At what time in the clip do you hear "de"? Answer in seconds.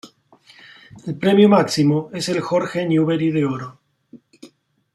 3.29-3.45